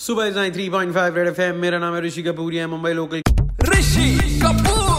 [0.00, 3.22] सुबह three point five red F मेरा नाम है ऋषि कपूर है मुंबई लोकल।
[3.68, 4.89] ऋषि कपूर।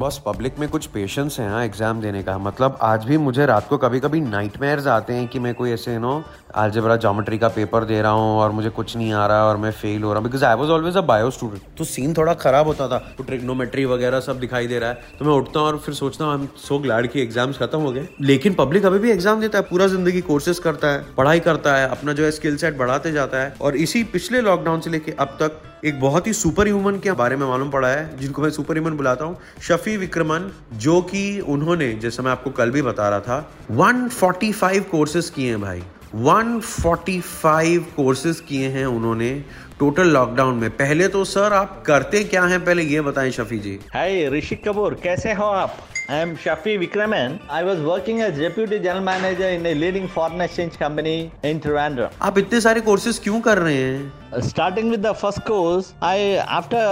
[0.00, 3.66] बस पब्लिक में कुछ पेशेंस है हाँ एग्ज़ाम देने का। मतलब आज भी मुझे रात
[3.68, 6.12] को कभी कभी नाइटमेयर्स आते हैं कि मैं कोई ऐसे नो
[6.54, 9.70] अलजेब्रा जोमेट्री का पेपर दे रहा हूँ और मुझे कुछ नहीं आ रहा और मैं
[9.70, 12.66] फेल हो रहा हूँ। Because I was always a bio student तो सीन थोड़ा खराब
[12.66, 15.78] होता था। तो ट्रिग्नोमेट्री वगैरह सब दिखाई दे रहा है। तो मैं उठता हूँ और
[15.78, 19.40] फिर सोचता हूँ सो ग्लैड की एग्ज़ाम्स खत्म हो गए। लेकिन पब्लिक अभी भी एग्ज़ाम
[19.40, 22.78] देता है, पूरा ज़िंदगी कोर्सेज करता है, पढ़ाई करता है, अपना जो है स्किल सेट
[22.78, 26.66] बढ़ाते जाता है। और इसी पिछले लॉकडाउन से लेके अब तक एक बहुत ही सुपर
[26.66, 30.50] ह्यूमन के बारे में मालूम पड़ा है, जिनको मैं सुपर ह्यूमन बुलाता हूँ, शफी विक्रमन,
[30.74, 35.60] जो कि उन्होंने, जैसे मैं आपको कल भी बता रहा था 145 कोर्सेज किए हैं
[35.60, 35.82] भाई।
[36.14, 39.44] 145 कोर्सेज किए हैं उन्होंने।
[39.78, 42.64] टोटल लॉकडाउन में। पहले तो सर आप करते क्या हैं?
[42.64, 45.74] पहले ये बताएँ शफी जी। हाय ऋषि कपूर कैसे हो आप?
[46.10, 47.38] I am Shafi Vikraman.
[47.50, 52.08] I was working as deputy general manager in a leading foreign exchange company in Trivandrum
[52.22, 54.12] आप इतने सारे कोर्सेज क्यों कर रहे हैं?
[54.40, 56.18] Starting with the first course i
[56.58, 56.82] after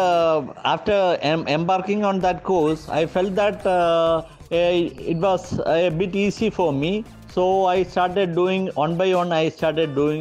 [0.66, 1.00] after
[1.32, 4.22] em- embarking on that course i felt that uh,
[4.52, 7.04] eh, it was a bit easy for me.
[7.36, 10.20] So i started doing one by one i started doing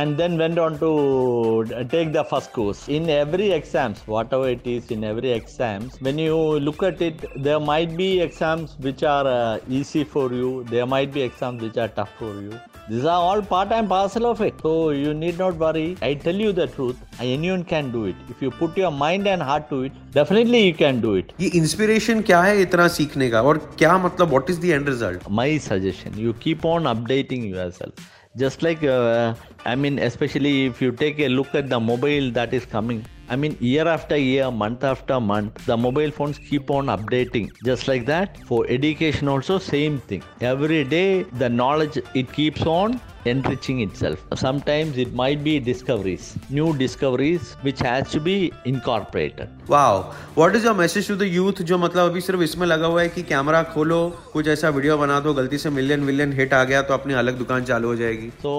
[0.00, 2.86] and then went on to take the first course.
[2.86, 7.58] In every exams whatever it is in every exams when you look at it there
[7.58, 11.88] might be exams which are uh, easy for you there might be exams which are
[11.88, 15.55] tough for you these are all part and parcel of it so you need not
[15.63, 19.27] worry i tell you the truth anyone can do it if you put your mind
[19.33, 23.29] and heart to it definitely you can do it ये inspiration क्या है इतना सीखने
[23.29, 27.47] का और क्या मतलब what is the end result my suggestion you keep on updating
[27.53, 28.09] yourself
[28.43, 29.33] just like uh,
[29.65, 33.36] i mean especially if you take a look at the mobile that is coming i
[33.36, 37.50] mean year after year month after month the mobile phones keep on updating.
[37.62, 40.22] Just like that for education also same thing.
[40.40, 46.75] Every day the knowledge it keeps on enriching itself sometimes it might be discoveries new
[46.77, 49.99] discoveries which has to be incorporated wow
[50.37, 53.09] what is your message to the youth जो मतलब अभी सिर्फ इसमें लगा हुआ है
[53.09, 53.99] कि camera खोलो
[54.33, 57.37] कुछ ऐसा वीडियो बना दो गलती से मिलियन मिलियन हिट आ गया तो अपनी अलग
[57.37, 58.55] दुकान चालू हो जाएगी So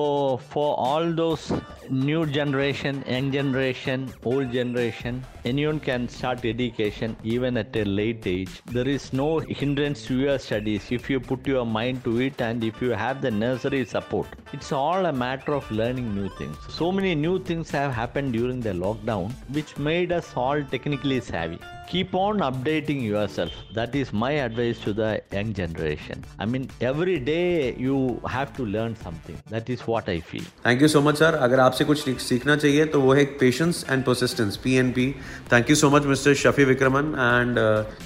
[0.54, 1.52] for all those
[1.90, 8.62] new generation, young generation, old generation, anyone can start education even at a late age.
[8.66, 12.64] There is no hindrance to your studies if you put your mind to it and
[12.64, 14.28] if you have the nursery support.
[14.56, 16.56] It's all a matter of learning new things.
[16.78, 21.60] So many new things have happened during the lockdown which made us all technically savvy.
[21.92, 23.56] Keep on updating yourself.
[23.78, 26.22] That is my advice to the young generation.
[26.38, 27.96] I mean, every day you
[28.34, 29.40] have to learn something.
[29.54, 30.46] That is what I feel.
[30.66, 33.84] Thank you so much sir अगर आपसे कुछ सीख- सीखना चाहिए तो वो है patience
[33.90, 35.10] and persistence P N P
[35.52, 37.58] thank you so much mister Shafi Vikraman and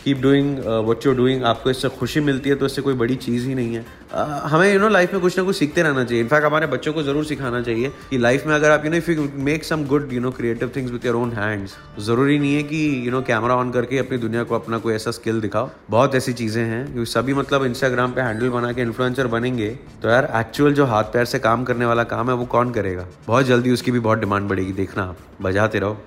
[0.04, 3.48] keep doing what you doing आपको इससे खुशी मिलती है तो इससे कोई बड़ी चीज़
[3.48, 6.22] ही नहीं है Uh, हमें यू नो लाइफ में कुछ ना कुछ सीखते रहना चाहिए
[6.22, 9.11] इनफैक्ट हमारे बच्चों को ज़रूर सिखाना चाहिए कि लाइफ में अगर आप you know if
[9.11, 11.75] you make some good you know creative things with your own hands
[12.05, 15.11] ज़रूरी नहीं है कि यू नो कैमरा ऑन करके अपनी दुनिया को अपना कोई ऐसा
[15.11, 19.27] स्किल दिखाओ। बहुत ऐसी चीज़ें हैं, जो सभी मतलब इंस्टाग्राम पे हैंडल बना के इन्फ्लुएंसर
[19.29, 19.69] बनेंगे
[20.01, 23.07] तो यार एक्चुअल जो हाथ पैर से काम करने वाला काम है, वो कौन करेगा?
[23.27, 26.01] बहुत जल्दी उसकी भी बहुत डिमांड बढ़ेगी, देखना आप, बजाते रहो।